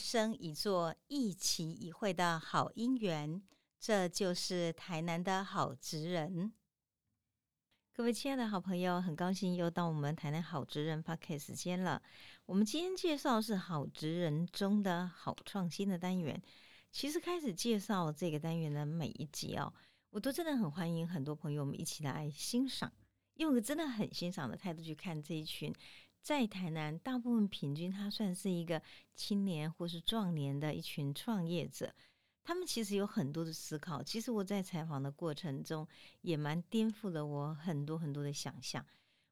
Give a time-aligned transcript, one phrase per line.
[0.00, 3.42] 生一座、一期一会的好姻缘。
[3.78, 6.52] 这就是台南的好职人。
[7.92, 12.02] 各位亲爱的好朋友，很高兴又到我们台南好职人 p o c a s t 时间了。
[12.46, 16.40] 我们今天介绍是好职人中的好创新的单元。
[16.90, 19.72] 其实开始介绍这个单元的每一集哦，
[20.10, 22.92] 我都真的很欢迎很多朋友们一起来欣赏，
[23.34, 25.72] 用个真的很欣赏的态度去看这一群。
[26.20, 28.80] 在台南，大部分平均他算是一个
[29.14, 31.94] 青年或是壮年的一群创业者，
[32.42, 34.02] 他们其实有很多的思考。
[34.02, 35.86] 其实我在采访的过程中，
[36.20, 38.84] 也蛮颠覆了我很多很多的想象。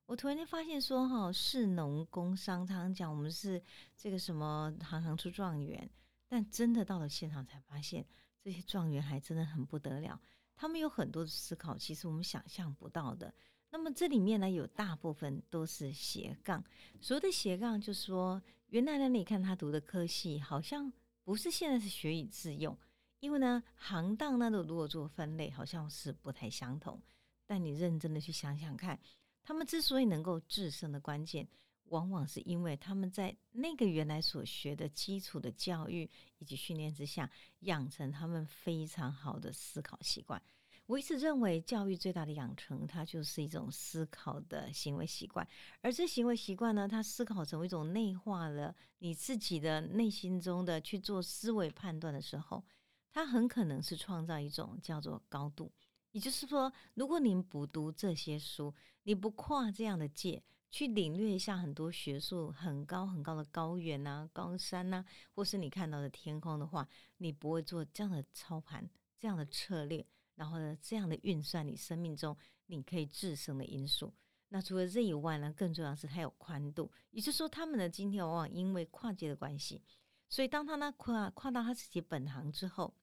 [0.07, 3.63] 我突然间发现说，哈，士农工商，常常讲我们是
[3.95, 5.89] 这个什么行行出状元，
[6.27, 8.07] 但真的到了现场才发现，
[8.43, 10.19] 这些状元还真的很不得了。
[10.57, 13.33] 他们有很多的思考，其实我们想象不到的。
[13.71, 16.65] 那么这里面呢，有大部分都是斜杠。
[17.01, 22.77] 所谓的斜杠，就是说，原来呢，你看他读的科系，好像不是现在是学以致用，
[23.21, 27.01] 因为呢，行当那都如果做分类，好像是不太相同。
[27.47, 28.99] 但你认真的去想想看，
[29.43, 31.47] 他们之所以能够制胜的关键，
[31.85, 40.43] 往往是因为他们在那个原来所学的基础的教育以及训练之下，养成他们非常好的思考习惯。
[40.89, 45.47] 我一直认为，教育最大的养成，它就是一种思考的行为习惯。
[45.83, 52.65] 而这行为习惯呢，它思考成为一种内化了你自己的内心中的去做思维判断的时候，
[53.13, 55.71] 它很可能是创造一种叫做高度。
[56.13, 70.07] 也就是说，如果您不读这些书，你不跨这样的界去领略一下很多学术很高很高的高原呐、高山呐，或是你看到的天空的话，你不会做这样的操盘、这样的策略。
[70.39, 72.35] 然后呢，这样的运算，你生命中
[72.67, 74.15] 你可以制胜的因素。
[74.51, 76.89] 那除了这以外呢，更重要是它有宽度。
[77.11, 79.83] 也就是说，他们的今天往往因为跨界的关系，
[80.29, 82.95] 所以当他呢跨跨到他自己本行之后，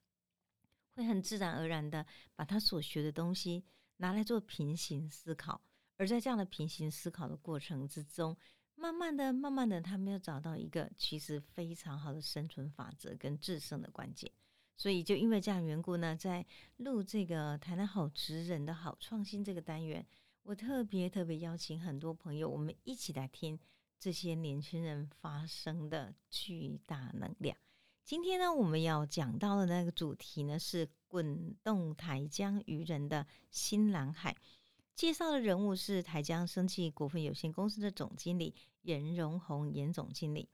[0.93, 3.65] 会很自然而然的把他所学的东西
[3.97, 5.61] 拿来做平行思考。
[5.97, 8.35] 而在这样的平行思考的过程之中，
[8.75, 14.31] 慢慢的、慢慢的，他们要找到一个其实非常好的生存法则跟制胜的关键。
[14.77, 16.45] 所以，就因为这样缘故呢，在
[16.77, 20.05] 录这个台南好职人的好创新这个单元，
[20.43, 23.57] 我特别特别邀请很多朋友，我们一起来听
[23.99, 27.55] 这些年轻人发生的巨大能量。
[28.03, 34.35] 今天呢，我们要讲到的那个主题呢，是滚动台江渔人的新蓝海。
[34.93, 40.47] 介绍的人物是台江生技股份有限公司的总经理严荣宏，严总经理。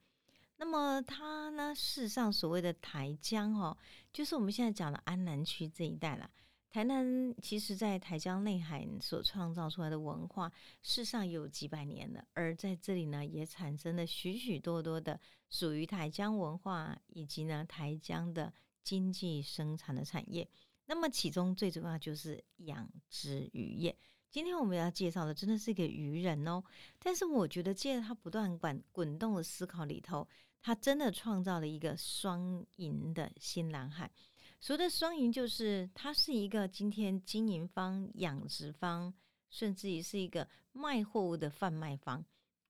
[0.62, 1.74] 那么它呢？
[1.74, 3.76] 事实上，所谓的台江哦，
[4.14, 6.30] 就是我们现在讲的安南区这一带了。
[6.70, 10.48] 台南其实，在台江内海所创造出来的文化，
[10.84, 12.24] 事实上有几百年了。
[12.34, 20.48] 而在这里呢，也产生了许许多多的属于台江文化以及呢台江的经济生产的产业。
[20.86, 23.98] 那么其中最主要就是养殖渔业。
[24.30, 26.64] 今天我们要介绍的真的是一个渔人哦，
[27.00, 30.26] 但是我觉得借着他不断滚滚动的思考里头，
[30.62, 34.12] 他真的创造了一个双赢的新蓝海。
[34.60, 39.12] 所谓的双赢，就是他是一个今天经营方、养殖方，
[39.50, 42.24] 甚至于是一个卖货物的贩卖方，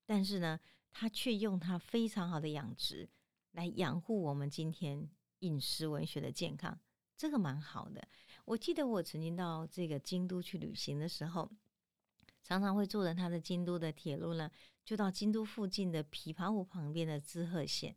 [0.06, 0.58] 但是呢，
[0.90, 3.10] 他却用他非常好的养殖
[3.52, 5.10] 来养护我们今天
[5.40, 6.80] 饮食文学的健康，
[7.18, 8.08] 这个蛮好的。
[8.46, 11.52] 我记得我曾经到这个京都去旅行的时候，
[12.42, 14.50] 常常会坐着他的京都的铁路呢，
[14.84, 17.96] 就到京都附近的琵琶湖旁边的滋贺县。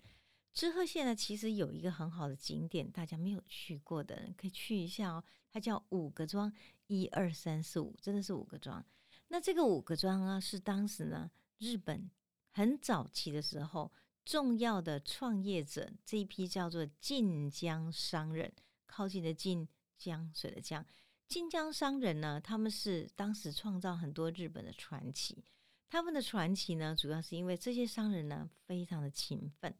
[0.53, 5.25] 滋贺县呢，其实有一个很好的景点，大家没有去过的人可以去一下哦。
[5.51, 6.53] 它叫五个庄，
[6.87, 8.85] 一二三四五，真的是五个庄。
[9.29, 12.11] 那这个五个庄啊，是当时呢日本
[12.51, 13.93] 很早期的时候
[14.25, 18.53] 重要的创业者这一批叫做晋江商人，
[18.87, 19.69] 靠近的晋。
[19.97, 20.85] 江水的江，
[21.29, 22.41] 晋江商人呢？
[22.41, 25.45] 他们是当时创造很多日本的传奇。
[25.95, 29.73] 他们的传奇呢，主要是因为这些商人呢非常的勤奋，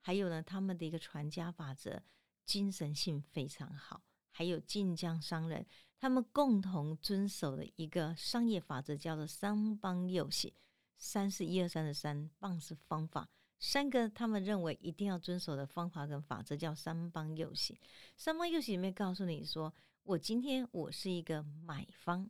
[0.00, 2.02] 还有呢他们的一个传家法则，
[2.44, 4.02] 精神性非常好。
[4.32, 5.64] 还有晋江商人，
[5.96, 10.52] 他们共同遵守的一个商业法则叫做三帮六喜。
[10.98, 13.28] 三是一二三的三，棒是方法。
[13.60, 17.80] 三个他们认为一定要遵守的方法跟法则叫三帮右喜。
[18.16, 22.28] 三帮右喜里面告诉你说，我今天我是一个买方，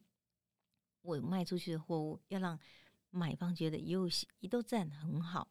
[1.00, 2.60] 我卖出去的货物要让
[3.10, 5.48] 买方觉得右喜，一都赞很好。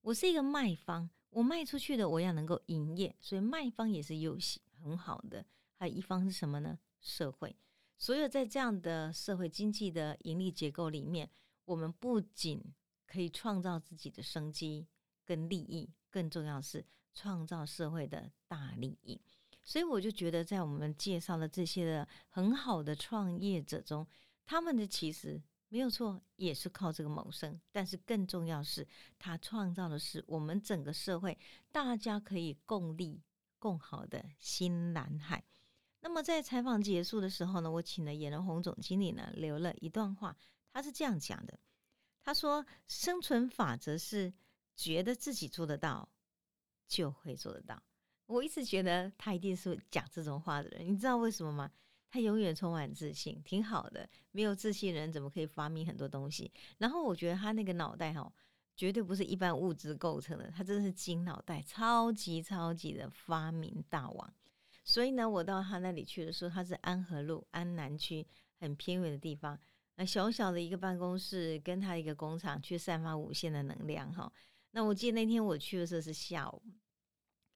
[0.00, 5.44] 我是一个卖方，我卖出去的我要能够营业，所以卖方也是右喜，很好的。
[5.76, 6.78] 还有一方是什么呢？
[7.00, 7.56] 社会。
[7.98, 11.30] 所有在这样的社会经济的盈利结构里面，
[11.64, 12.62] 我们不仅
[13.06, 14.88] 可以创造自己的生机。
[15.24, 19.18] 跟利益，更重要是创造社会的大利益。
[19.62, 24.04] 所以我就觉得，在我们介绍了这些的很好的创业者中，
[24.44, 25.40] 他们的其实
[25.72, 27.58] 没有错，也是靠这个谋生。
[27.70, 28.86] 但是更重要是，
[29.18, 31.38] 他创造的是我们整个社会
[31.70, 33.22] 大家可以共利
[33.58, 35.42] 共好的新蓝海。
[36.00, 40.36] 那么在采访结束的时候呢，我请了严仁宏总经理呢留了一段话，
[40.70, 41.58] 他是这样讲的：
[42.22, 44.30] 他说，生存法则是
[44.76, 46.06] 觉得自己做得到，
[46.86, 47.82] 就会做得到。
[48.26, 51.70] 我一直觉得他一定是讲这种话的人，你知道为什么吗？
[52.12, 54.06] 他永远充满自信，挺好的。
[54.32, 56.52] 没有自信的人怎么可以发明很多东西？
[56.76, 58.30] 然后我觉得他那个脑袋哈，
[58.76, 64.34] 绝对不是一般物质构成的，他真的是金脑袋，超级超级的发明大王。
[64.84, 68.26] 所以呢，我到他那里去的时候，他是安和路安南区
[68.60, 69.58] 很偏远的地方，
[69.94, 74.30] 那小小的一个办公室，跟他一个工厂，去散发无限的能量哈。
[74.72, 76.62] 那我记得那天我去的时候是下午。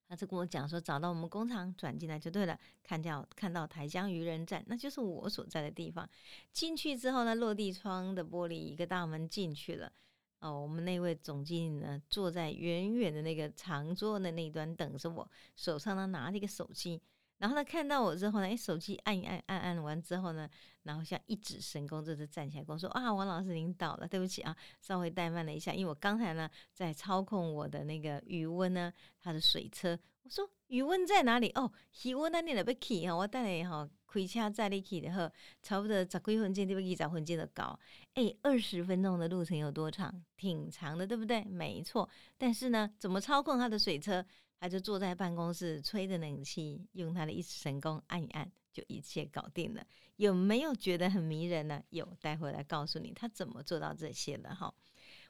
[0.09, 2.59] 他就跟我讲说，找到我们工厂转进来就对了。
[2.83, 6.09] 看到看到台江渔人站，那就是我所在的地方。
[6.53, 9.93] 进去之后呢，落地窗的玻璃一个大门进去了。
[10.39, 17.01] 哦，我们那位总经理呢，坐在远远的那个长桌的那一端等着我，手上呢拿着一个手机。
[17.39, 20.49] 然后他看到我之后呢，哎，手机按一按，按按完之后呢，
[20.85, 29.99] 然后像一指神功，这是站起来跟我说：“啊，王老师您到了，对不起啊，稍微怠慢了一下，因为我刚才呢在操控我的那个余温呢，它的水车。
[30.23, 31.51] 我说余温在哪里？
[31.51, 31.71] 哦，
[32.05, 35.31] 余温那里了，要去哈，我带来哈，开车载你去的呵，
[35.63, 36.97] 差不多十几分钟，对不对？
[36.97, 37.79] 十分钟的搞，
[38.15, 40.25] 哎，二十分钟的路程有多长？
[40.37, 41.45] 挺长的，对不对？
[41.45, 42.09] 没错。
[42.37, 44.25] 但是呢，怎么操控他的水车？
[44.59, 49.87] 他就坐在办公室吹着冷气，用他的一指神功按一按，就一切搞定了。
[50.17, 51.83] 有没有觉得很迷人呢？
[51.91, 54.75] 有，待会来告诉你他怎么做到这些的哈。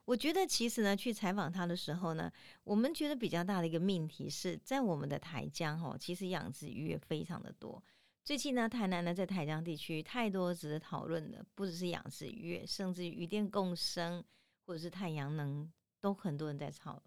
[0.04, 2.32] 我觉得其实呢，去采访他的时候呢，
[2.62, 7.82] 我们觉得比较大的一个命题是在我们的台江哈，其实养殖鱼也非常的多。
[8.22, 14.22] 最近呢，台南呢在台江地区太多值得讨论的，不只是养殖鱼，甚至于鱼电共生
[14.64, 15.68] 或者是太阳能，
[16.00, 17.02] 都很多人在炒。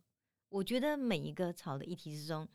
[0.49, 2.47] 我觉得每一个吵的议题之中，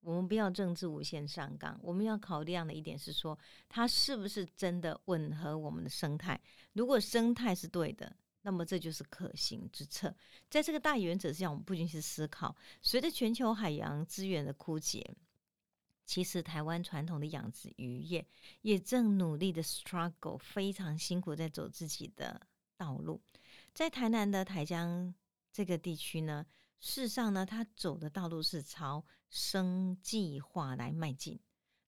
[0.00, 3.38] 我们不要政治无限上纲，我们要考量的一点是说，
[3.68, 6.40] 它是不是真的吻合我们的生态？
[6.72, 10.14] 如果生态是对的，那么这就是可行之策。
[10.48, 15.14] 在这个大原则之下，我们不仅是思考，随着全球海洋资源的枯竭，
[16.06, 18.24] 其实台湾传统的养殖渔业
[18.62, 22.40] 也正努力的 struggle，非常辛苦在走自己的
[22.76, 23.20] 道路。
[23.74, 25.12] 在台南的台江
[25.52, 26.46] 这个地区呢？
[26.80, 31.38] 事实上呢，他走的道路是朝生计化来迈进。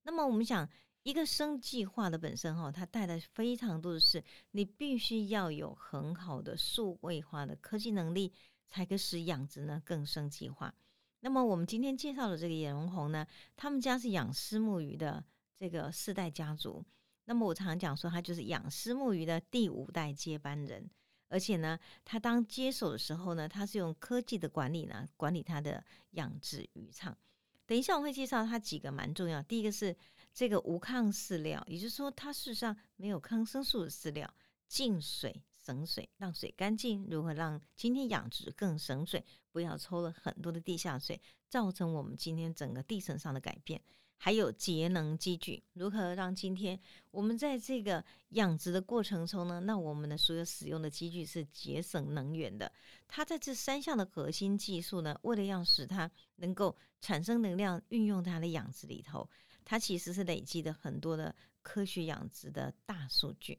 [0.03, 0.69] 那么我们想，
[1.03, 8.33] 一个生计化的本身哈，它带来非常多的是，你必须要有很好的数位化的科技能力，
[8.69, 10.75] 才可使养殖呢更生计化。
[11.21, 15.25] 那么我们今天介绍的这个野龙红呢，他们家是养丝木鱼的
[15.59, 16.85] 这个四代家族。
[17.25, 20.91] 那么我常常讲说，他就是养丝木鱼的第五代接班人。
[21.33, 27.17] 而且呢，他当接手的时候呢，他是用科技的管理呢，管理他的养殖渔场。
[27.65, 29.43] 等一下我会介绍他几个蛮重要。
[29.45, 29.97] 第一个是
[30.35, 34.31] 这个无抗饲料，也就是说，它事实上没有抗生素的饲料，
[34.69, 37.07] 净水省水，让水干净。
[37.09, 43.81] 如何让今天养殖更省水，不要抽了很多的地下水，造成我们今天整个地层上的改变。
[44.25, 46.79] 还有节能机具，如何让今天
[47.11, 49.59] 我们在这个养殖的过程中呢？
[49.59, 52.71] 那我们的所有使用的机具是节省能源的。
[53.09, 59.29] 它在这三项的核心技术呢，为了要使它能够产生能量，运用它的养殖里头，
[59.65, 63.59] 它其实是累积的很多的科学养殖的大数据。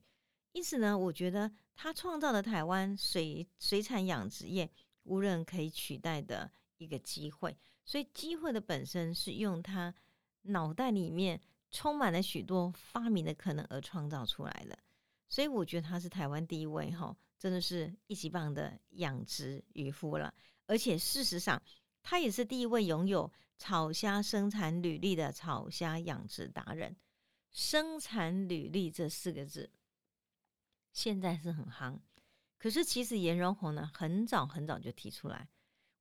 [0.54, 4.72] 因此呢，我觉得它创造了台湾水水产养殖业
[5.04, 7.58] 无人可以取代的一个机会。
[7.84, 9.94] 所以机会的本身是用它。
[10.44, 11.40] 脑袋里面
[11.72, 14.78] 充满了许多发明的可能而创造出来的，
[15.28, 20.34] 所以我觉得他是台湾第一位哈，真的是一级棒的养殖渔夫了。
[20.68, 21.62] 而且事实上，
[22.02, 26.96] 他也是第一位拥有草虾生产履历的草虾养殖达人。
[27.52, 29.70] 生产履历这四个字
[30.92, 32.00] 现在是很夯，
[32.58, 35.48] 可是其实颜荣宏呢，很早很早就提出来。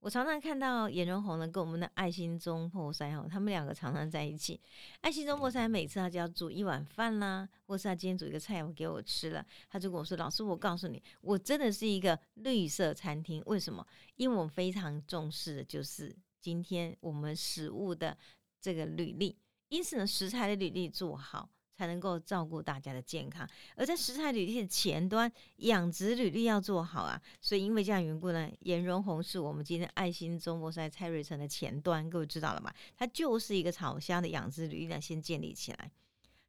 [0.03, 4.61] 我常常看到颜荣红呢跟我们的爱心中破塞哈，他们两个常常在一起。
[5.01, 13.41] 爱心中破塞每次他就要煮一碗饭啦，或是他今天煮一个菜我给我吃了，他就跟我说：“老师，我告诉你，我真的是一个绿色餐厅。
[13.47, 13.87] 为什么？
[14.17, 18.19] 因为我非常重视的就是今天我们食物的
[18.61, 23.49] 这个履历，因此呢，食材的履历做好，才能够照顾大家的健康。
[23.77, 27.21] 而在食材履历的前端，养殖履历要做好啊。
[27.41, 32.73] 所以因为这样缘故呢，颜荣红是我们今天爱心中国赛蔡瑞成的前端，各位知道了吗？
[32.97, 35.91] 他就是一个草虾的养殖履历呢，先建立起来。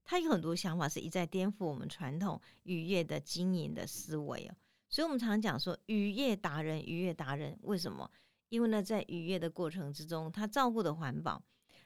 [0.05, 4.55] 他有很多想法，是一再颠覆我们传统渔业的经营的思维哦。
[4.89, 8.11] 所以我们常讲说，渔业达人，渔业达人为什么？
[8.49, 11.41] 因为呢，在渔业的过程之中，他照顾的环保，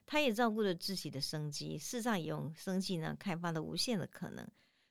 [0.08, 4.48] 他也照顾了自己的生机，事实上也用生计呢开发了无限的可能。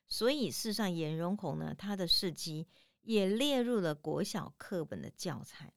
[0.06, 2.68] 所以，事实上，颜荣红呢，他的事迹
[3.00, 5.72] 也列入了国小课本的教材。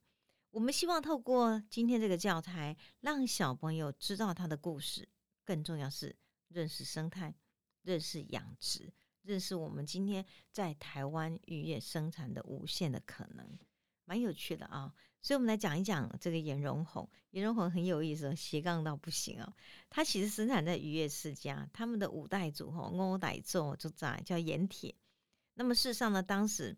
[0.51, 5.07] 我们希望透过今天这个教材，让小朋友知道他的故事，
[5.45, 6.15] 更重要是
[6.49, 7.33] 认识生态，
[7.81, 8.91] 认识养殖，
[9.23, 13.57] 认识我们今天在台湾渔业生产的无限的可能，
[14.05, 14.93] 蛮有趣的啊。
[15.21, 17.09] 所以，我们来讲一讲这个颜荣红。
[17.31, 19.53] 颜荣红很有意思，斜杠到不行哦。
[19.89, 24.95] 他其实生产在渔业世家，他们的五代祖吼，五代祖就在叫盐铁。
[25.55, 26.77] 那么，事实上呢，当时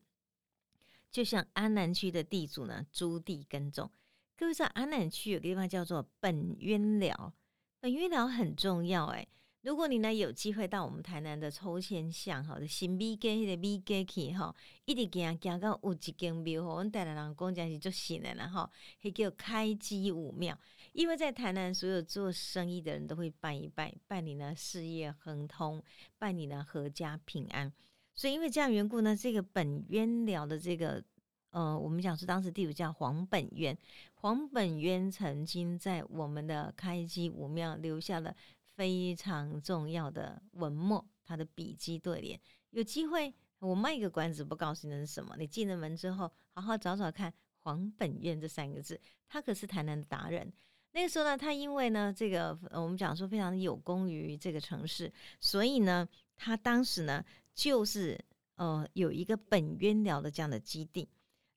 [1.11, 3.91] 就像安南区的地主呢，租地耕种。
[4.35, 7.33] 各位知道，安南区有个地方叫做本渊寮，
[7.79, 9.27] 本渊寮很重要哎。
[9.61, 18.67] 如果你呢有机会到我们台南的抽签巷哈，新美街迄个美街去哈，一直行行到有一间庙，我们台南人讲真是足信的啦哈，
[19.03, 20.57] 迄叫开基五庙。
[20.93, 25.81] 因为在台南，所有做生意的人都会拜一拜，拜你呢事业亨通，
[26.17, 27.71] 拜你呢阖家平安。
[28.15, 31.03] 所以因为这样缘故呢，这个本渊寮的这个
[31.51, 33.77] 呃，我们讲是当时地主叫黄本渊，
[34.15, 38.35] 黄本渊曾经在我们的开基五庙留下了。
[38.81, 42.39] 非常重要的文墨，他的笔记对联。
[42.71, 45.35] 有机会我卖一个关子，不告诉你是什么。
[45.37, 50.51] 你进了门之后，好好找找看“黄本院”这三个字，他可是台南的达人。
[50.93, 57.23] 那个时候呢，他因为呢，这个我们讲说非常有功于这个城市，所以呢，他当时呢
[57.53, 58.19] 就是
[58.55, 61.07] 呃有一个本渊寮的这样的基地。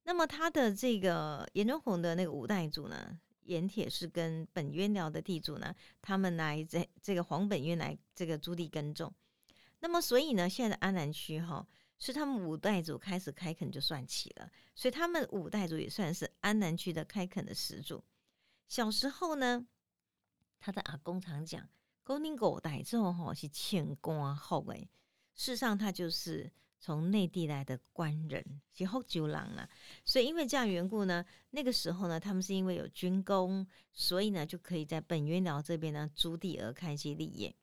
[0.02, 3.18] 那么他的这个严中红的那个五代祖呢？
[3.44, 9.12] 盐铁是跟本渊寮的地主呢，他们来在这个黄本渊来这个租地耕种。
[9.80, 11.66] 那么，所以呢，现在的安南区哈，
[11.98, 18.02] 是他们五代祖开始开垦就算起了，所以他们五代祖也算是安南区的开垦的始祖。
[18.68, 19.66] 小时候呢，
[20.58, 21.68] 他的阿公常讲，
[22.02, 24.88] 公宁狗代之后哈是欠官后诶，
[25.34, 26.50] 事实上他就是。
[26.84, 29.66] 从内地来的官人是后九郎啊，
[30.04, 37.54] 所以因为这样缘故呢，那个时候呢，他们是因为有军功，所以呢就可以在本渊寮这边呢租地而开基立业。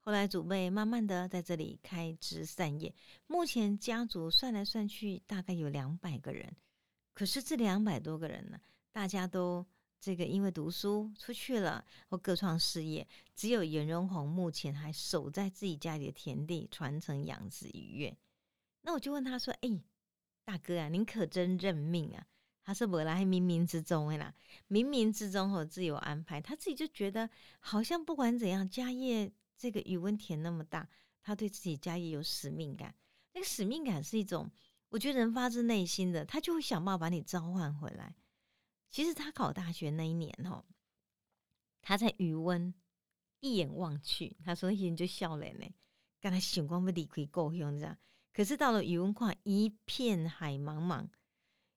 [0.00, 2.94] 后来祖辈慢慢的在这里开枝散叶，
[3.26, 6.54] 目前家族算来算去大概有两百个人。
[7.14, 8.60] 可是这两百多个人呢，
[8.92, 9.64] 大家都
[9.98, 18.14] 这个因为读书出去了或各创事业，只有颜荣宏目前还守在自己家里的田地传承养殖渔业。
[18.86, 19.82] 那我就问他说：“哎，
[20.44, 22.24] 大哥啊，您可真认命啊！”
[22.62, 24.32] 他说：“我来冥冥之中的啦，
[24.68, 27.28] 冥冥之中和自有安排。”他自己就觉得
[27.58, 30.88] 好像不管怎样，家业这个宇文田那么大，
[31.20, 32.94] 他对自己家业有使命感。
[33.32, 34.48] 那个使命感是一种，
[34.90, 38.14] 我觉得人发自内心的，他就会想办法把你召唤回来。
[38.88, 40.64] 其实他考大学那一年哦，
[41.82, 42.72] 他在余温
[43.40, 45.74] 一眼望去，他说：“眼就笑了呢，
[46.20, 47.98] 刚才想光不离开故乡，这样。”
[48.36, 51.08] 可是到了语文课，一片海茫茫。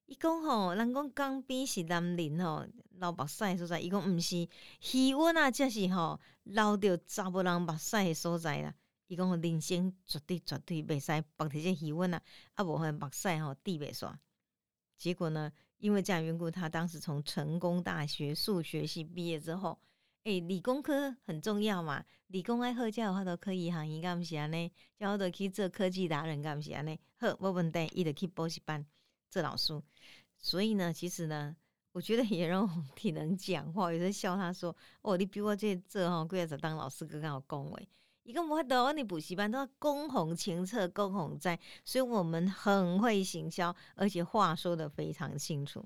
[0.07, 3.79] 伊讲吼，人讲江边是南林吼，流目屎所在。
[3.79, 4.45] 伊讲毋是，
[4.81, 8.75] 气温啊，则是吼流着查某人目屎的所在啦。
[9.07, 12.21] 伊讲人生绝对绝对袂使白摕这气温啊，
[12.55, 14.13] 啊无会目屎吼滴袂煞。
[14.97, 19.79] 结果呢，因为这样缘故，他当时从成功大学数学系毕业之后。
[20.41, 24.71] 理工科很重要嘛，理工爱好，叫的话，都可以行业，敢毋是安尼？
[24.97, 26.99] 叫我都去做科技达人，敢毋是安尼？
[27.17, 28.85] 好，无问题，伊就去补习班
[29.29, 29.81] 做老师。
[30.37, 31.55] 所以呢，其实呢，
[31.93, 37.79] 我觉得颜荣宏挺能讲话，有时笑他说：“哦，你比我这这吼，贵在当老师更好讲话。”
[38.23, 45.83] 伊个无法度，你补习班都要公红清澈，公红在，所以我们很会行销，而且话说的非常清楚。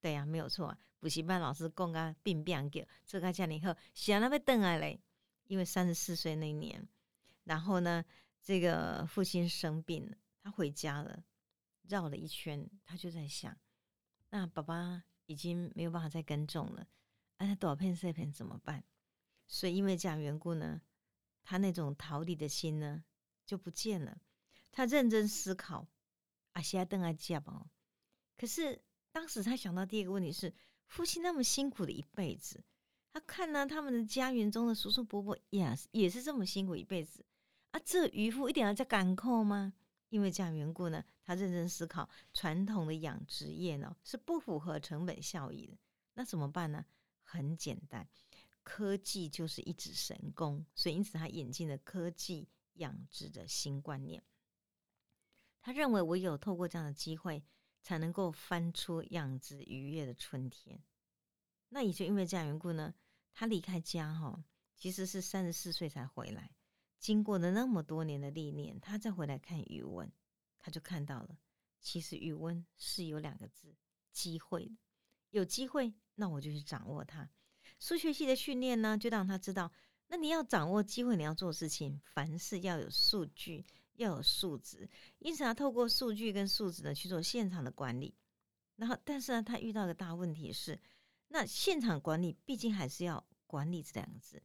[0.00, 0.74] 对呀，没有错。
[1.02, 5.00] 补习班老师讲啊，病病叫，这个家里后想那边等来嘞，
[5.48, 6.88] 因为三十四岁那一年，
[7.42, 8.04] 然后呢，
[8.40, 11.24] 这个父亲生病了，他回家了，
[11.88, 13.58] 绕了一圈，他就在想，
[14.30, 16.86] 那爸爸已经没有办法再耕种了，
[17.38, 18.84] 那多少片碎片怎么办？
[19.48, 20.80] 所以因为这样缘故呢，
[21.42, 23.02] 他那种逃离的心呢
[23.44, 24.20] 就不见了。
[24.70, 25.84] 他认真思考，
[26.52, 27.68] 啊，现在等来接哦，
[28.36, 28.80] 可是。
[29.14, 30.50] 当时他想到第一个问题是，
[30.92, 32.62] 夫妻那么辛苦的一辈子，
[33.14, 37.24] 他看呢他们的家园中的叔叔伯伯也也是这么辛苦一辈子，
[37.70, 39.72] 啊，这渔夫一点要再赶扣吗？
[40.10, 45.78] 因为这样缘故呢，他认真思考，传统的养殖业呢是不符合成本效益的。
[46.12, 46.84] 那怎么办呢？
[47.22, 48.06] 很简单，
[48.62, 54.22] 科技就是一指神功，所以因此他引进了科技养殖的新观念。
[55.62, 57.42] 他认为唯有透过这样的机会，
[57.82, 60.82] 才能够翻出养殖渔业的春天。
[61.68, 62.94] 那也就因为这样缘故呢，
[63.32, 64.44] 他离开家哈，
[64.76, 66.50] 其实是三十四岁才回来。
[66.98, 70.10] 经过了那么多年的历练，他再回来看语文，
[70.60, 71.36] 他就看到了，
[71.80, 73.74] 其实语文是有两个字：
[74.12, 74.70] 机会。
[75.30, 77.28] 有机会，那我就去掌握它。
[77.80, 79.72] 数学系的训练呢，就让他知道，
[80.08, 84.88] 那你要掌握机会，你要做事情，凡事要有数据，要有数值。
[85.18, 88.14] 因此，他透过数据跟数值呢去做现场的管理。
[88.76, 90.80] 然后，但是呢，他遇到个大问题是，
[91.28, 94.42] 那现场管理毕竟还是要管理这两个字。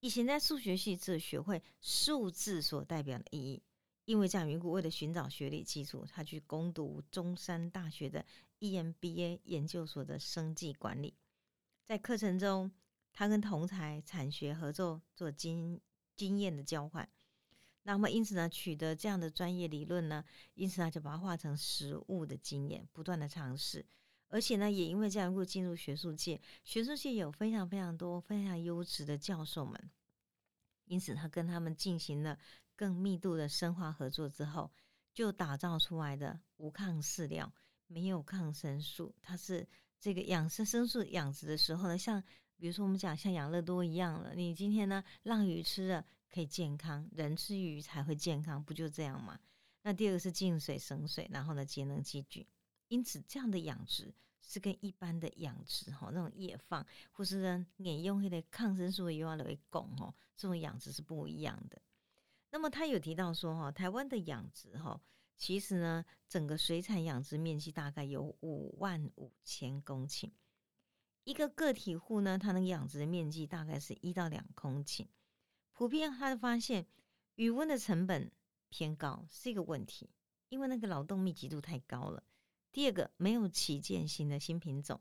[0.00, 3.62] 以前在数学系只学会数字所代表的意义，
[4.04, 8.24] 因为这样缘故，为了寻找学历基础，他去攻读中山大学的
[8.60, 11.14] EMBA 研究所的生计管理。
[11.86, 12.70] 在课程中，
[13.12, 15.80] 他跟同才产学合作做经
[16.14, 17.08] 经验的交换。
[17.90, 23.82] 那么因此呢，取得这样的专业理论呢，因此他就把它化成实物的经验，不断的尝试。
[24.28, 26.38] 而且呢，也因为这样，会进入学术界。
[26.64, 29.90] 学术界有非常非常多非常优质的教授们，
[30.84, 32.38] 因此他跟他们进行了
[32.76, 34.70] 更密度的深化合作之后，
[35.14, 37.50] 就打造出来的无抗饲料，
[37.86, 39.14] 没有抗生素。
[39.22, 39.66] 它是
[39.98, 42.22] 这个养生生素养殖的时候呢，像
[42.58, 49.38] 比如说我们讲像养乐多一样了，你今天呢让鱼吃了可以健康，人吃鱼才会健康，不就这样吗？
[49.82, 52.46] 那第二个是净水省水，然后呢节能积聚。
[52.88, 61.80] 因此，这样的养殖是跟一般的养殖哈，那种野放或是呢，眼用那个抗生素的油啊来供哈，这种养殖是不一样的。
[62.50, 65.00] 那么他有提到说哈，台湾的养殖哈，
[65.36, 70.30] 其实呢，整个水产养殖面积大概有五万五千公顷，
[71.24, 75.06] 一个个体户呢，他能养殖的面积大概是一到两公顷。
[75.78, 76.84] 普遍他的发现，
[77.36, 78.28] 余温的成本
[78.68, 80.10] 偏高是一个问题，
[80.48, 82.20] 因为那个劳动密集度太高了。
[82.72, 85.00] 第二个没有旗舰型的新品种，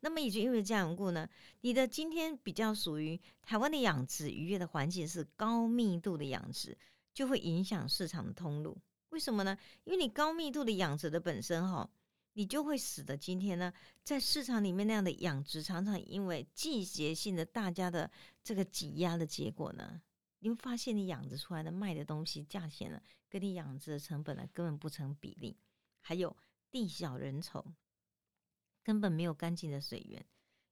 [0.00, 1.28] 那么也就因为这样故呢，
[1.60, 6.78] 你的今天比较属于台湾的养殖渔业的环境是高密度的养殖，
[7.12, 8.78] 就会影响市场的通路。
[9.10, 9.58] 为什么呢？
[9.84, 11.86] 因为你高密度的养殖的本身哈，
[12.32, 13.70] 你就会使得今天呢，
[14.02, 18.10] 在市场里面那样的养殖，常常因为季节性的大家的
[18.48, 20.00] 这个挤压的结果呢，
[20.38, 25.58] 你会发现你养殖出来的卖的东西价钱呢，跟你养殖的成本呢根本不成比例，
[26.00, 26.34] 还有。
[26.70, 27.64] 地小人稠，
[28.82, 30.22] 根本没有干净的水源。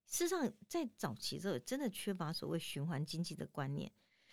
[0.06, 3.90] 事实上，在早期时候，真的缺乏所谓循环经济的观念，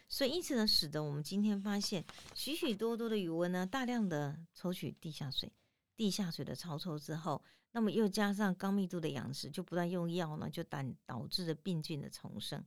[0.09, 2.03] 所以因此呢，使得我们今天发现
[2.35, 5.53] 许许多多的渔温呢，大量的抽取地下水，
[5.95, 12.61] 地下水的超抽之后，那么又加上高密度的养殖，就不断用药呢，就导导致了病菌的重生。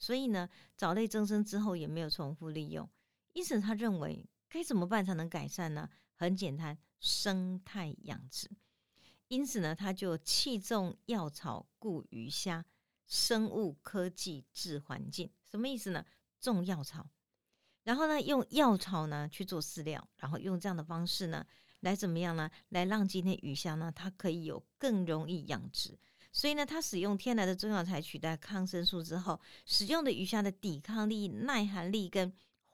[0.00, 2.90] 所以呢，藻类增生之后也没有重复利用。
[3.34, 5.88] 因此，他认为该怎么办才能改善呢？
[6.16, 6.76] 很简单。
[7.02, 8.46] 生态养殖，
[9.28, 12.62] 因此呢，他就器重药草固鱼虾，
[13.06, 16.04] 生物科技治环境，什么意思呢？
[16.38, 17.08] 种药草，
[17.84, 21.46] 然后呢，用药草呢去做饲料，然后用这样的方式呢，
[21.80, 22.50] 来怎么样呢？
[22.68, 25.98] 来让今天鱼虾呢，它可以有更容易养殖。
[26.32, 32.32] 所以呢，它使用天然的中药材取代抗生素之后，使用的鱼虾的抵抗力、耐寒力跟。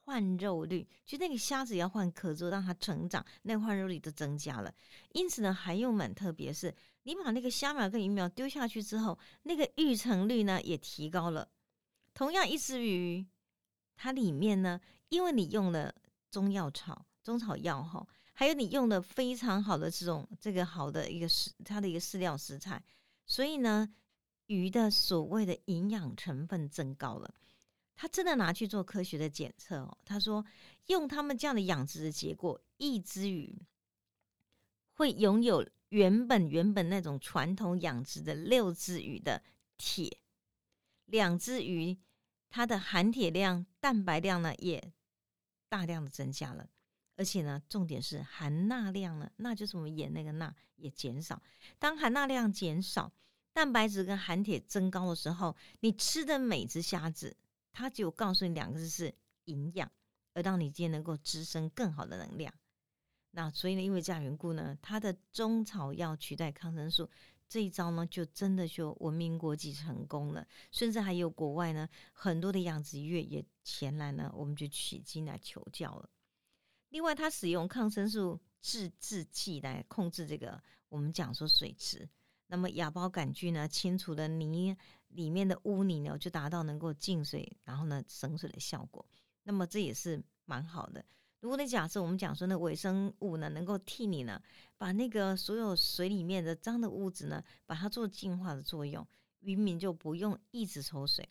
[0.09, 4.73] 换肉率，就那个虾子要换壳之后让它成长，那个换肉率都增加了。
[5.15, 11.49] 因此呢，还用蛮特别是，你把那个虾苗跟鱼苗丢下去之后，那个育成率呢也提高了。
[12.15, 13.27] 同样，一只鱼，
[13.97, 15.93] 它里面呢，因为你用了
[16.31, 22.81] 中药草、中草药哈，还有你用的非常好的这种这个好的一个食它的一个饲料食材，
[23.27, 23.93] 所以呢，
[24.47, 27.35] 鱼的所谓的营养成分增高了。
[27.95, 29.99] 他真的拿去做科学的检测哦。
[30.05, 30.45] 他说，
[30.87, 33.67] 用他们这样的养殖的结果，一只鱼
[34.93, 39.43] 会拥有原本原本那种传统养殖的六只鱼的
[39.79, 40.19] 铁，
[41.07, 41.99] 两只鱼
[42.51, 44.93] 它的含铁量、蛋白量呢也
[45.69, 46.69] 大量的增加了，
[47.17, 51.43] 而且呢，重点是含钠量呢，那就是我们盐那个钠也减少。
[51.79, 53.13] 当含钠量减少，
[53.53, 57.37] 蛋白质跟含铁增高的时候，你吃的每只虾子。
[57.79, 59.93] 它就告诉你两个字是营养，
[60.33, 62.51] 而让你今天能够滋生更好的能量。
[63.33, 67.11] 那所以呢，因为这样缘故呢，它的中草药取代抗生素，
[67.47, 76.09] 这一招呢，就真的就闻名国际成功了，甚至还有国外呢很多的养殖业也前来呢，我们就取经来求教了。
[76.97, 82.09] 另外，它使用抗生素制制剂来控制这个我们讲说水质，
[82.47, 84.75] 那么芽孢杆菌呢，清除的泥
[85.09, 89.05] 里面的污泥呢，就达到能够净水，然后呢省水的效果。
[89.43, 91.05] 那么这也是蛮好的。
[91.41, 94.43] 如果你假设我们讲说那微生物呢，能够替你呢，
[94.79, 99.07] 把那个所有水里面的脏的物质呢，把它做净化的作用，
[99.41, 101.29] 渔民就不用一直抽水，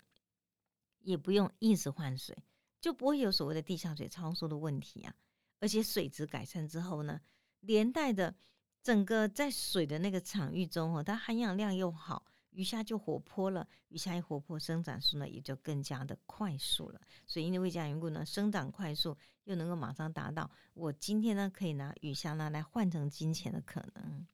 [0.99, 2.37] 也不用一直换水，
[2.79, 5.15] 就不会有所谓的地下水超速的问题啊。
[5.59, 7.19] 而且水质改善之后呢，
[7.61, 8.35] 连带的
[8.83, 12.25] 整个在水的那个场域中哦，它含氧量又好。
[12.51, 17.01] 鱼虾就活泼了，鱼虾一活泼，生长速呢也就更加的快速了。
[17.27, 24.25] 所以因为这样缘故呢，生长快速又能够马上达到我今天呢可以拿鱼虾呢来换成金钱的可能。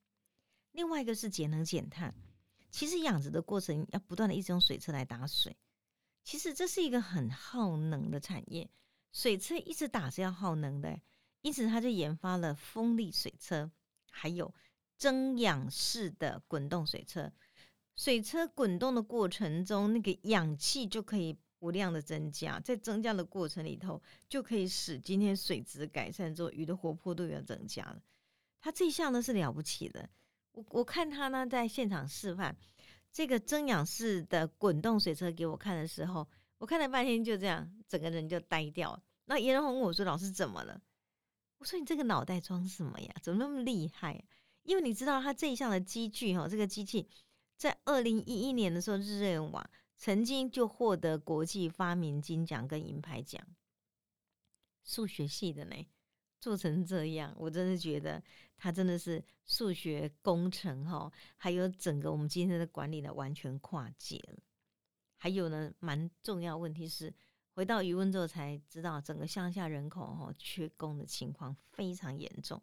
[0.71, 2.13] 另外一个是节能减碳，
[2.69, 5.57] 其实养殖的过程要不断的一直用水车来打水，
[6.23, 8.69] 其实这是一个很耗能的产业，
[9.11, 10.99] 水车一直打是要耗能的，
[11.41, 13.69] 因此他就研发了风力水车，
[14.09, 14.53] 还有
[14.97, 17.31] 增氧式的滚动水车。
[17.95, 28.01] 水车滚动的过程中，那个氧气就可以无量的增加，在增加的过程里头，就可以使今天水质改善之后，鱼的活泼度要增加了。
[28.59, 30.09] 他这项呢是了不起的，
[30.53, 32.55] 我我看他呢在现场示范
[33.11, 36.27] 这个增氧式的滚动水车给我看的时候，
[36.61, 39.01] 我看了半天就这样，整个人就呆掉。
[39.25, 40.79] 那颜仁红问我说：“老师怎么了？”
[41.57, 43.15] 我说：“你这个脑袋装什么呀？
[43.19, 44.23] 怎么那么厉害？
[44.61, 47.09] 因为你知道他这一项的机具哈，这个机器。”
[47.57, 53.41] 在二零一一年的时候，日月网曾经就获得国际发明金奖跟银牌奖。
[54.83, 55.87] 数学系的呢，
[56.39, 58.21] 做成这样，我真的觉得
[58.55, 64.43] 他真的是数学工程哈，还有整个我们今天的管理呢，完全跨界了。
[65.23, 67.13] 还有呢，蛮重要问题是，
[67.53, 72.59] 回到余温之后才知道，整个乡下人口哈缺工的情况非常严重，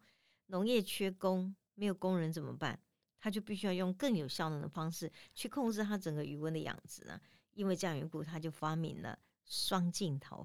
[0.46, 2.76] 农业缺工，没有工人怎么办？
[3.20, 7.20] 他就必须要用更有效能的方式去控制他整个鱼温的养殖呢，
[7.52, 10.44] 因为这样缘故，他就发明了双镜头、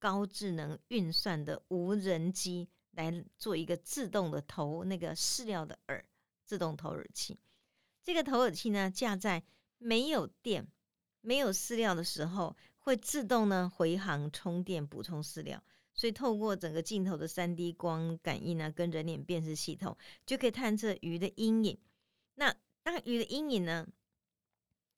[0.00, 6.02] 高智能运算的无人机来做一个自动的投那个饲料的饵，
[6.44, 7.38] 自动投饵器。
[8.02, 9.44] 这个投饵器呢，架在
[9.78, 10.66] 没有电、
[11.24, 15.60] 没有饲料的时候，会自动呢回航充电补充饲料。
[15.94, 21.78] 所以透过整个镜头的三 D 光感应呢，跟人脸辨识系统，就可以探测鱼的阴影。
[22.34, 23.86] 那当鱼的阴影呢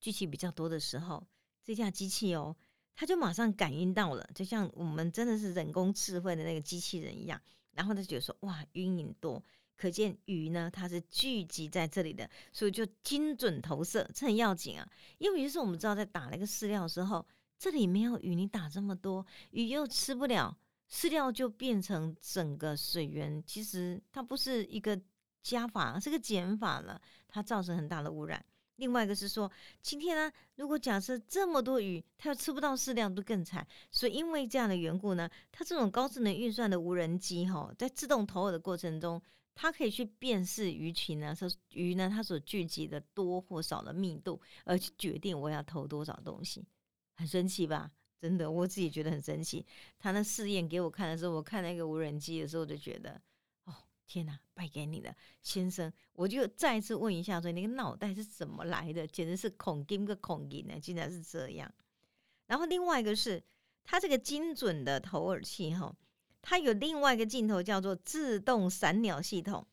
[0.01, 1.27] 聚集比较多的时候，
[1.63, 2.57] 这架机器哦，
[2.95, 7.41] 它就马上感应到了，就像我们真的是人工智慧的那个机器人一样。
[7.73, 9.45] 然后他就说，哇，阴影多，
[9.77, 14.89] 可见鱼呢它是聚集在这里的，所以就精准投射，这很要紧啊。
[15.19, 17.27] 因为是我们知道在打那个饲料的时候，
[17.59, 20.57] 这里没有鱼，你打这么多鱼又吃不了，
[20.91, 25.01] 饲料就变成整个水源，其实它不是一个。
[25.43, 28.45] 加法是个减法了，它造成很大的污染。
[28.79, 29.49] 另外一个是说，
[29.81, 33.65] 今天呢，如果假设这么多鱼，它又吃不到饲料，都更惨。
[33.93, 39.23] 所以因为这样的缘故呢，它这种高智能运算的无人机哈，在自动投饵的过程中，
[39.57, 46.65] 它可以去辨识鱼群呢，说鱼呢它所聚集的多或少的密度，而去决定我要投多少东西。
[47.15, 47.91] 很神奇吧？
[48.21, 49.65] 真的，我自己觉得很神奇。
[49.99, 53.21] 他那试验给我看的时候，我看那个无人机的时候，我就觉得。
[53.65, 53.75] 哦
[54.07, 55.93] 天哪，败给你了，先生！
[56.13, 59.07] 我就再一次问一下，说你个脑袋是怎么来的？
[59.07, 61.73] 简直是恐金个恐金呢，竟然是这样。
[62.47, 63.43] 然后另外一个是，
[63.83, 65.93] 它这个精准的投饵器哈，
[66.49, 69.67] 它有另外一个镜头叫做自动闪鸟系统。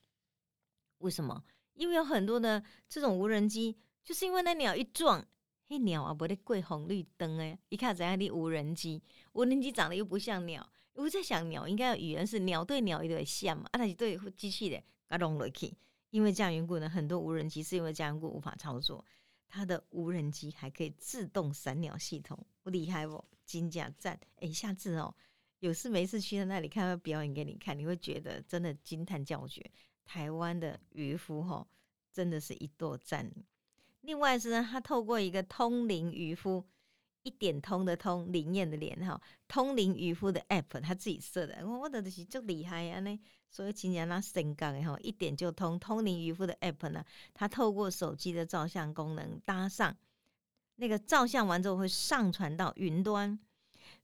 [0.97, 1.43] 为什么？
[1.75, 5.23] 因为有很多的这种无人机，就是因为那鸟一撞，
[5.67, 8.99] 嘿鸟啊，不得过红绿灯哎，一看怎样的无人机，
[9.33, 10.67] 无人机长得又不像鸟。
[10.93, 13.69] 我在想，鸟应该要语言是鸟对鸟有点像嘛？
[13.71, 15.71] 啊，它是对机器的，它弄落去。
[16.09, 19.05] 因为这样缘故呢，很多无人机是因为这样缘故无法操作。
[19.47, 23.23] 它的无人机还可以自动闪鸟系统，厉害不？
[23.45, 24.19] 金甲赞！
[24.37, 25.13] 哎，下次哦，
[25.63, 29.65] 有事没事去到那里看他，表演给你看，你会觉得真的惊叹叫绝。
[30.03, 31.65] 台湾的渔夫哈，
[32.11, 33.31] 真的是一座赞。
[34.01, 36.65] 另外是呢，他透过一个通灵渔夫。
[37.25, 43.17] 一点通的通，灵验的脸哈，通灵渔夫的 app，他自己设的，我我的是就厉害啊呢，
[43.49, 47.01] 所以今年那升杠哈，一点就通，通灵渔夫的 app 呢，
[47.33, 49.95] 他透过手机的照相功能搭上，
[50.75, 53.39] 那个照相完之后会上传到云端，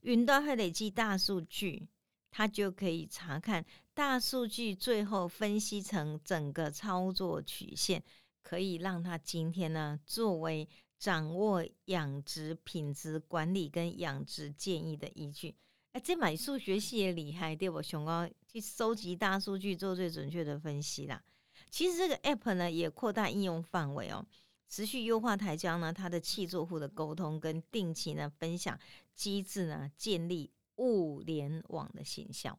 [0.00, 1.88] 云端会累积大数据，
[2.30, 8.02] 它就可以查看大数据，最后分析成整个操作曲线。
[8.42, 10.66] 可以让他今天呢作为
[10.98, 15.54] 掌握养殖品质管理跟养殖建议的依据。
[15.92, 17.82] 哎，这买数学系也厉害，对不？
[17.82, 21.22] 熊高去收集大数据，做最准确的分析啦。
[21.68, 24.26] 其实这个 app 呢也扩大应用范围哦，
[24.68, 28.76] 持续优化台江呢它的气作户的沟通跟定期呢分享
[29.20, 32.58] 机制呢，建立物联网的形象。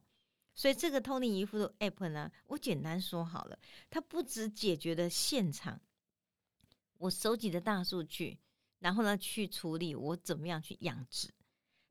[0.54, 3.58] 所以这个通灵渔夫的 app 呢，我简单说好了，
[3.90, 5.80] 它不只解决了现场
[6.98, 8.38] 我收集的大数据，
[8.78, 11.34] 然后呢去处理我怎么样去养殖，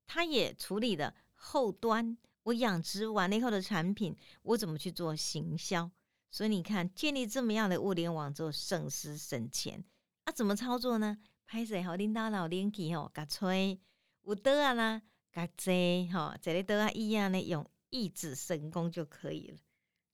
[0.08, 5.92] 它也处理了后端我养殖完了以后的产品，我怎么去做行销。
[6.30, 9.84] 所以你看，建立这么样的物联网之后，省时省钱
[10.24, 10.32] 啊？
[10.32, 11.18] 怎么操作呢？
[11.46, 13.78] 拍摄好领导老连起吼，甲吹
[14.24, 15.74] 有得啊啦，甲坐
[16.14, 17.70] 吼，这里得啊一样呢用。
[17.94, 19.58] 一指神功就可以了，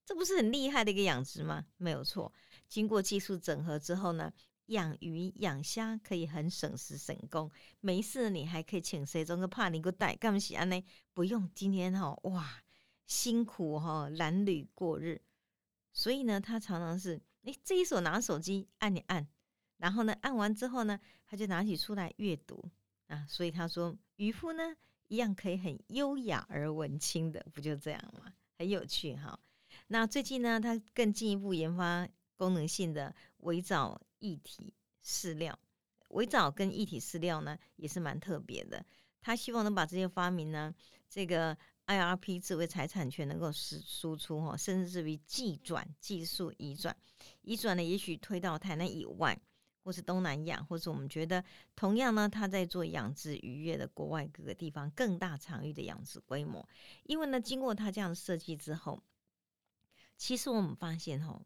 [0.04, 1.64] 这不是很厉害的一个养殖吗？
[1.76, 2.32] 没有错，
[2.68, 4.32] 经过技术整合之后呢，
[4.66, 7.48] 养鱼养虾可以很省时省工。
[7.78, 10.38] 没事，你还可以请谁装个帕尼个带干嘛？
[10.40, 10.84] 喜安呢？
[11.14, 12.64] 不用，今天哈哇
[13.06, 15.22] 辛苦哈褴褛过日，
[15.92, 19.24] 所以呢，他常常是哎这一手拿手机按一按，
[19.76, 22.68] 然后呢按完之后呢，他就拿起出来阅读
[23.08, 24.62] 啊，所以他说渔夫呢。
[25.10, 28.30] 一样可以很优雅而文青的，不就这样吗？
[28.58, 29.40] 很有趣哈。
[29.86, 35.58] 那最近呢，他更进一步研发功能性的围藻一体饲料。
[36.10, 38.84] 围藻跟一体饲料呢，也是蛮特别的。
[39.22, 40.74] 他希望能把这些发明呢，
[41.08, 46.94] 这个 IRP 智慧财产权能够输输出哈，甚至于技转技术移转，
[47.40, 49.40] 移转呢，也许推到台南以外。
[49.88, 51.42] 或是东南亚，或是我们觉得
[51.74, 56.68] 同样呢，他在做养殖渔业的国外各个地方更大场域的养殖规模。
[57.04, 59.02] 因为呢，经过他这样设计之后，
[60.18, 61.40] 其实我们发现哦，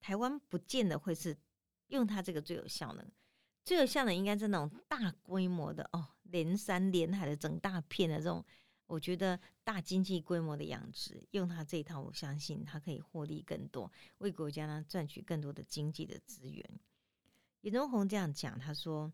[0.00, 1.36] 台湾不见得会是
[1.88, 3.06] 用它这个最有效的，
[3.66, 8.42] 最有效的应该是那种大规模的哦，连山连海的整大片的这种，
[8.86, 16.64] 我觉得大经济规模的养殖，用它这一套，我相信它可以获利更多，为国家呢赚取更多的经济的资源。
[17.64, 19.10] 李东红这样讲，他说：“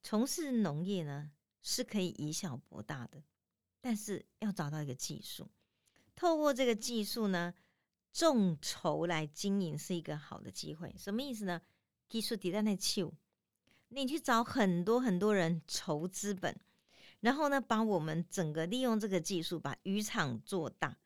[0.00, 3.20] 从事农业呢是可以以小博大的，
[3.80, 5.50] 但是要找到一个技术，
[6.14, 7.52] 透过这个技术呢，
[8.12, 10.94] 众筹来经营是一个好的机会。
[10.96, 11.60] 什么意思呢？
[12.08, 13.12] 技术底在那求，
[13.88, 16.56] 你去找很多很多人筹资本，
[17.18, 20.96] 然后呢，把我们整个利用这个技术，把渔场做大，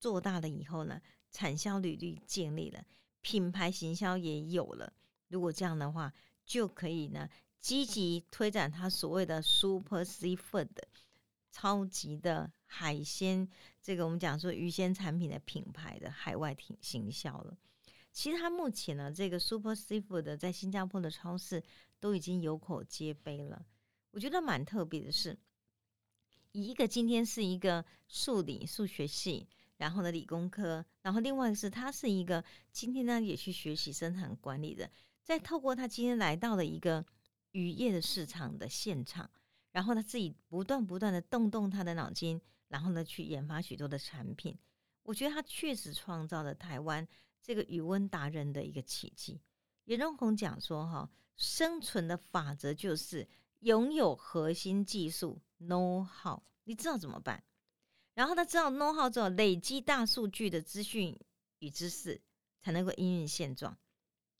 [0.00, 0.98] 做大了以后呢，
[1.30, 2.86] 产销履历建立了，
[3.20, 4.94] 品牌行销也有了。”
[5.32, 6.12] 如果这样的话，
[6.44, 10.68] 就可以呢积极推展他所谓的 Super Seafood
[11.50, 13.48] 超级的海鲜，
[13.80, 17.56] 这个我们讲说鱼鲜产品的品牌的海外挺行销了。
[18.12, 21.62] 其实他目前呢，这个 Super Seafood 在新加坡的超市
[21.98, 23.64] 都已经有口皆碑了。
[24.10, 25.38] 我觉得蛮特别的是，
[26.52, 34.90] 以一个今天是一个数理数学系，然后呢理工科，然后另外是他是一个今天呢也去学习生产管理的。
[35.22, 37.04] 再透过他今天来到了一个
[37.52, 39.30] 渔业的市场的现场，
[39.70, 44.58] 然后他自己不断不断的动动他的脑筋，然后呢去研发许多的产品。
[45.04, 47.06] 我觉得他确实创造了台湾
[47.42, 49.40] 这个渔温达人的一个奇迹。
[49.84, 53.26] 严荣宏讲说：“哈，生存的法则就是
[53.60, 57.42] 拥有核心技术 know how，你知道怎么办？
[58.14, 61.18] 然后他知道 know how 之后，累积大数据的资讯
[61.58, 62.20] 与知识，
[62.60, 63.76] 才能够应运现状。”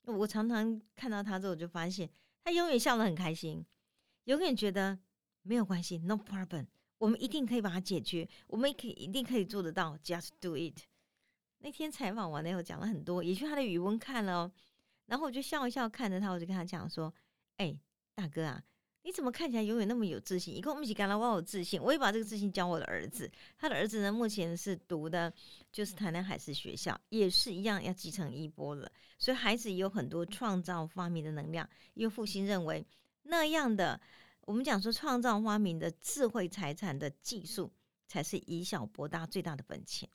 [0.05, 2.09] 我常常看到他之后，我就发现
[2.43, 3.65] 他永远笑得很开心，
[4.25, 4.99] 永远觉得
[5.41, 10.79] 没有关系，no problem，我们一定可以把它解决，我们可以一定可以做得到，just do it。
[11.59, 14.51] 那天采访完了以后，讲了很多，也去他的语文看了，哦
[15.05, 17.13] 然后我就笑一笑看着他，我就跟他讲说
[17.57, 17.77] ：“哎，
[18.15, 18.63] 大哥啊。”
[19.03, 20.55] 你怎么看起来永远那么有自信？
[20.55, 23.29] 一跟我们一起干了我有自信，我也把这个自信教我的儿子。
[23.57, 25.31] 他的儿子呢，目前是读的，
[25.73, 28.89] 就是台南海事学校，也是一样要继承衣钵了。
[29.19, 31.69] 所以孩子有很多创造发明的能量。
[31.95, 32.85] 因为父亲认为
[33.23, 33.99] 那样的，
[34.41, 37.69] 我们讲说创造发明的智慧财产的技术，
[38.07, 40.09] 才是以小博大最大的本钱。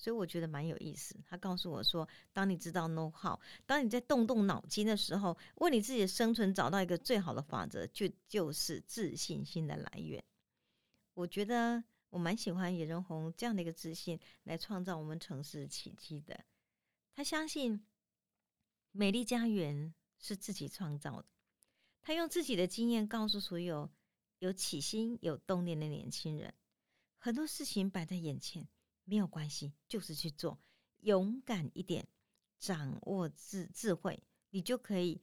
[0.00, 1.14] 所以我觉得蛮有意思。
[1.26, 10.24] 他告诉我说：“当你知道 know how，当你在动动脑筋的时候，为你自己的生存找到一个最好的法则，就就是自信心的来源。”
[11.12, 16.46] 我觉得我蛮喜欢野人红这样的一个自信，来创造我们城市奇迹的。
[17.14, 17.84] 他相信
[18.92, 21.28] 美丽家园是自己创造的。
[22.00, 23.90] 他用自己的经验告诉所有
[24.38, 26.54] 有起心、有动念的年轻人，
[27.18, 28.66] 很多事情摆在眼前。
[29.04, 30.58] 没有关系，就是去做，
[31.00, 32.06] 勇敢一点，
[32.58, 35.20] 掌握智智慧，你就可以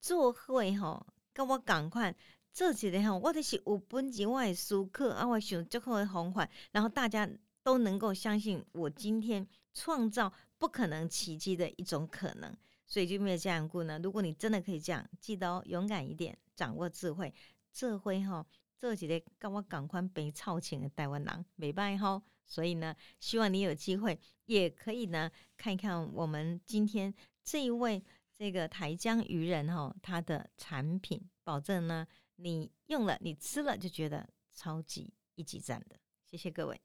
[0.00, 2.14] 做会吼，跟我赶快
[2.52, 7.28] 做起来吼，我的是有本钱，我的书课啊，我想最好的方法，然后大家
[7.62, 13.98] 都能够相信我今天创造不可能奇迹的一种可能，所以就没有这样过呢。
[14.02, 17.32] 如果你真的可以这样，记得哦，勇敢一点，掌握智慧，
[17.72, 18.46] 这会吼。
[18.78, 28.04] 这几天跟我赶快被操钱的台湾人，没办法所以呢，希望你有机会也可以呢看一看我们今天这一位
[28.36, 36.80] 这个台江渔人哈，他的产品，保证呢你用了你吃了就觉得超级一级赞的，谢谢各位。